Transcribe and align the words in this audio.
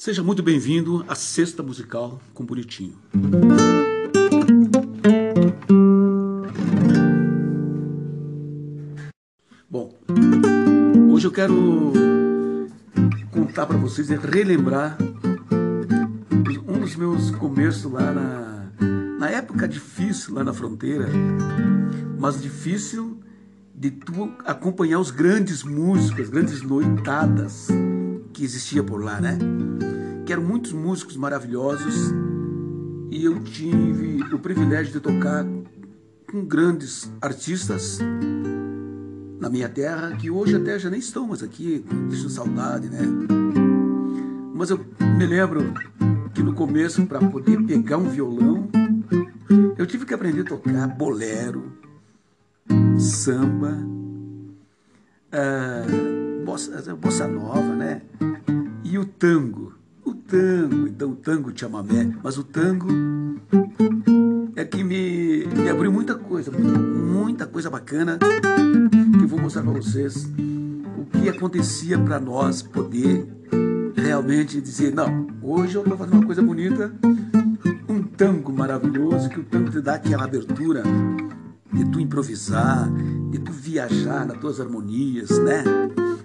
Seja 0.00 0.22
muito 0.22 0.42
bem-vindo 0.42 1.04
à 1.06 1.14
Sexta 1.14 1.62
Musical 1.62 2.22
com 2.32 2.42
Bonitinho. 2.42 2.96
Bom, 9.68 9.94
hoje 11.12 11.26
eu 11.26 11.30
quero 11.30 11.92
contar 13.30 13.66
para 13.66 13.76
vocês 13.76 14.08
e 14.08 14.16
relembrar 14.16 14.96
um 16.66 16.80
dos 16.80 16.96
meus 16.96 17.30
começos 17.32 17.92
lá 17.92 18.10
na, 18.10 18.72
na 19.18 19.28
época 19.28 19.68
difícil 19.68 20.32
lá 20.32 20.42
na 20.42 20.54
fronteira, 20.54 21.10
mas 22.18 22.40
difícil 22.40 23.20
de 23.74 23.90
tu 23.90 24.32
acompanhar 24.46 24.98
os 24.98 25.10
grandes 25.10 25.62
músicos, 25.62 26.22
as 26.22 26.30
grandes 26.30 26.62
noitadas 26.62 27.68
que 28.32 28.42
existia 28.42 28.82
por 28.82 29.04
lá, 29.04 29.20
né? 29.20 29.36
Que 30.30 30.34
eram 30.34 30.44
muitos 30.44 30.70
músicos 30.72 31.16
maravilhosos 31.16 32.12
e 33.10 33.24
eu 33.24 33.42
tive 33.42 34.22
o 34.32 34.38
privilégio 34.38 34.92
de 34.92 35.00
tocar 35.00 35.44
com 36.30 36.44
grandes 36.44 37.10
artistas 37.20 37.98
na 39.40 39.50
minha 39.50 39.68
terra 39.68 40.16
que 40.16 40.30
hoje 40.30 40.54
até 40.54 40.78
já 40.78 40.88
nem 40.88 41.00
estão 41.00 41.26
mais 41.26 41.42
aqui, 41.42 41.84
deixo 42.08 42.30
saudade, 42.30 42.88
né? 42.88 43.00
Mas 44.54 44.70
eu 44.70 44.78
me 45.18 45.26
lembro 45.26 45.74
que 46.32 46.44
no 46.44 46.54
começo, 46.54 47.04
para 47.06 47.18
poder 47.18 47.60
pegar 47.66 47.96
um 47.96 48.08
violão, 48.08 48.68
eu 49.76 49.84
tive 49.84 50.06
que 50.06 50.14
aprender 50.14 50.42
a 50.42 50.44
tocar 50.44 50.86
bolero, 50.96 51.72
samba, 53.00 53.76
uh, 55.34 56.44
bossa, 56.44 56.94
bossa 56.94 57.26
nova, 57.26 57.74
né? 57.74 58.02
E 58.84 58.96
o 58.96 59.04
tango. 59.04 59.79
Tango, 60.30 60.86
então 60.86 61.10
o 61.10 61.16
tango 61.16 61.50
chamamé, 61.52 62.08
mas 62.22 62.38
o 62.38 62.44
tango 62.44 62.86
é 64.54 64.64
que 64.64 64.84
me, 64.84 65.44
me 65.44 65.68
abriu 65.68 65.90
muita 65.90 66.14
coisa, 66.14 66.52
muita 66.52 67.48
coisa 67.48 67.68
bacana 67.68 68.16
que 68.16 69.24
eu 69.24 69.26
vou 69.26 69.40
mostrar 69.40 69.64
para 69.64 69.72
vocês 69.72 70.30
o 70.96 71.04
que 71.06 71.28
acontecia 71.28 71.98
para 71.98 72.20
nós 72.20 72.62
poder 72.62 73.26
realmente 73.96 74.60
dizer, 74.60 74.94
não, 74.94 75.26
hoje 75.42 75.74
eu 75.74 75.82
estou 75.82 75.98
fazendo 75.98 76.14
uma 76.18 76.26
coisa 76.26 76.42
bonita, 76.42 76.92
um 77.88 78.00
tango 78.00 78.52
maravilhoso, 78.52 79.28
que 79.30 79.40
o 79.40 79.44
tango 79.44 79.68
te 79.68 79.80
dá 79.80 79.94
aquela 79.94 80.26
abertura 80.26 80.84
de 81.72 81.84
tu 81.90 81.98
improvisar, 81.98 82.88
de 83.32 83.38
tu 83.40 83.50
viajar 83.50 84.24
nas 84.26 84.38
tuas 84.38 84.60
harmonias, 84.60 85.30
né? 85.40 85.64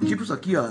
Tipo 0.05 0.21
isso 0.21 0.33
aqui, 0.33 0.55
ó. 0.55 0.69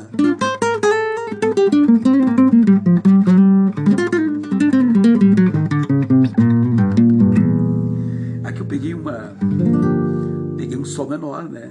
Sol 11.05 11.09
menor, 11.09 11.49
né? 11.49 11.71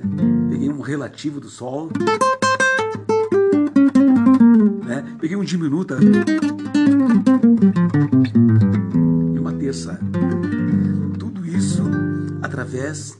Peguei 0.49 0.69
um 0.69 0.81
relativo 0.81 1.39
do 1.39 1.49
sol. 1.49 1.89
Né? 4.85 5.17
Peguei 5.19 5.35
um 5.35 5.43
diminuta. 5.43 5.97
E 9.33 9.39
uma 9.39 9.53
terça 9.53 9.99
através 12.41 13.19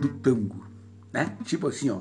do 0.00 0.08
tango, 0.20 0.62
né? 1.12 1.36
Tipo 1.44 1.68
assim, 1.68 1.88
ó. 1.90 2.00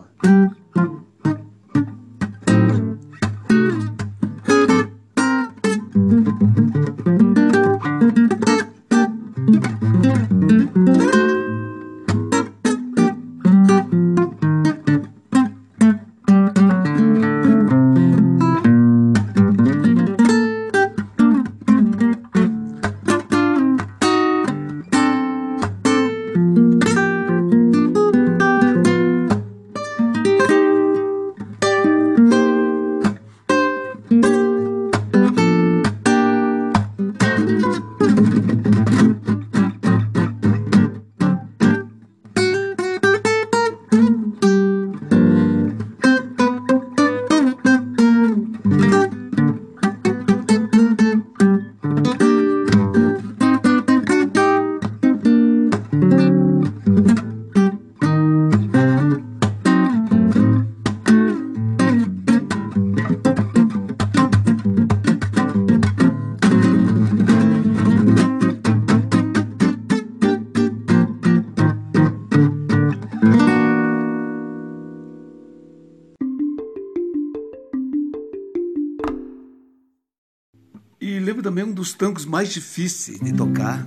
Dos 81.77 81.93
tangos 81.93 82.25
mais 82.25 82.49
difíceis 82.49 83.19
de 83.19 83.31
tocar. 83.31 83.85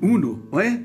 Uno, 0.00 0.48
não 0.50 0.58
é? 0.58 0.80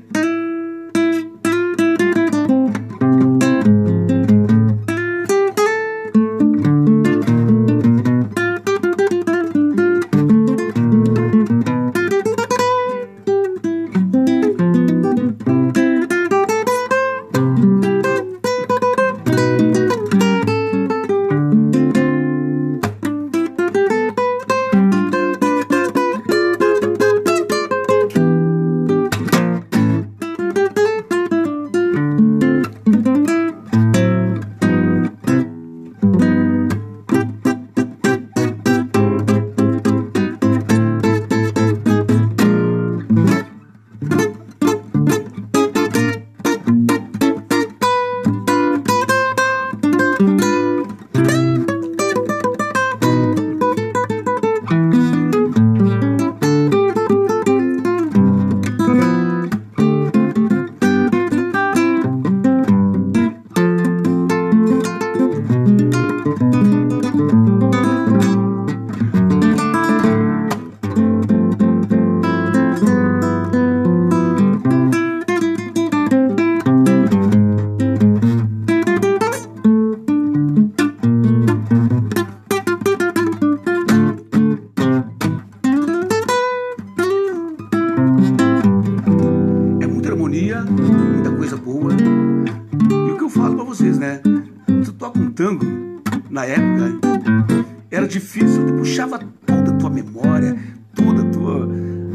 Difícil, 98.10 98.62
ele 98.62 98.78
puxava 98.78 99.18
toda 99.46 99.72
a 99.72 99.76
tua 99.76 99.90
memória, 99.90 100.58
toda 100.94 101.22
a 101.22 101.30
tua, 101.30 101.68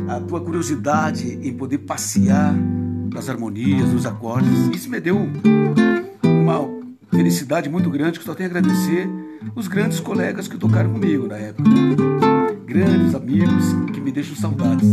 a 0.10 0.20
tua 0.20 0.42
curiosidade 0.42 1.40
em 1.42 1.54
poder 1.54 1.80
passear 1.80 2.54
nas 3.14 3.30
harmonias, 3.30 3.92
nos 3.92 4.06
acordes. 4.06 4.68
Isso 4.74 4.90
me 4.90 5.00
deu 5.00 5.18
uma 6.24 6.70
felicidade 7.10 7.70
muito 7.70 7.90
grande 7.90 8.20
que 8.20 8.26
só 8.26 8.36
tenho 8.36 8.50
a 8.50 8.52
agradecer 8.52 9.10
os 9.56 9.68
grandes 9.68 10.00
colegas 10.00 10.48
que 10.48 10.58
tocaram 10.58 10.92
comigo 10.92 11.28
na 11.28 11.38
época. 11.38 11.70
Grandes 12.66 13.16
amigos 13.16 13.74
que 13.94 14.02
me 14.02 14.12
deixam 14.12 14.36
saudades. 14.36 14.90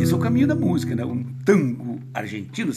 Esse 0.00 0.12
é 0.12 0.16
o 0.16 0.18
caminho 0.18 0.46
da 0.46 0.54
música, 0.54 0.94
né? 0.94 1.04
Um 1.04 1.24
tango 1.44 1.98
argentino, 2.14 2.72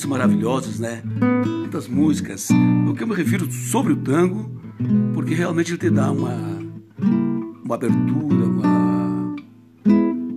Tangos 0.00 0.04
maravilhosos, 0.04 0.80
né? 0.80 1.02
Tantas 1.64 1.86
músicas. 1.86 2.48
O 2.88 2.94
que 2.94 3.02
eu 3.02 3.06
me 3.06 3.14
refiro 3.14 3.50
sobre 3.50 3.92
o 3.92 3.96
tango, 3.96 4.50
porque 5.14 5.34
realmente 5.34 5.72
ele 5.72 5.78
te 5.78 5.90
dá 5.90 6.10
uma, 6.10 6.34
uma 7.64 7.74
abertura, 7.74 8.46
uma, 8.46 9.36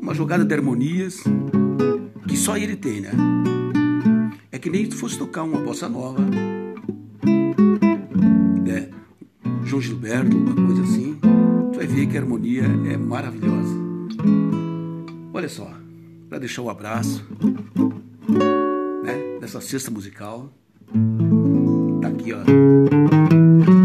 uma 0.01 0.13
jogada 0.13 0.44
de 0.44 0.54
harmonias 0.54 1.24
que 2.27 2.36
só 2.36 2.57
ele 2.57 2.75
tem, 2.75 3.01
né? 3.01 3.12
É 4.51 4.60
que 4.60 4.69
nem 4.69 4.89
se 4.89 4.98
fosse 4.98 5.18
tocar 5.18 5.44
uma 5.44 5.60
bossa 5.60 5.88
nova, 5.88 6.19
né? 8.65 8.89
João 9.63 9.81
Gilberto, 9.81 10.36
uma 10.36 10.56
coisa 10.56 10.83
assim. 10.83 11.18
Tu 11.71 11.77
vai 11.77 11.88
ver 11.88 12.07
que 12.07 12.18
a 12.18 12.21
harmonia 12.21 12.63
é 12.92 12.98
maravilhosa. 12.98 13.75
Olha 15.33 15.50
só 15.50 15.71
para 16.30 16.39
deixar 16.39 16.63
o 16.63 16.69
abraço 16.69 17.24
né, 17.42 18.02
dessa 19.44 19.60
cesta 19.60 19.92
musical. 19.92 20.50
Tá 22.01 22.07
aqui, 22.07 22.31
ó. 22.34 23.82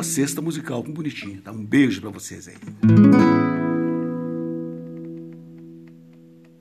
uma 0.00 0.04
cesta 0.04 0.40
musical 0.40 0.82
com 0.82 0.92
bonitinho. 0.92 1.42
Tá? 1.42 1.52
Um 1.52 1.62
beijo 1.62 2.00
para 2.00 2.10
vocês 2.10 2.48
aí. 2.48 2.89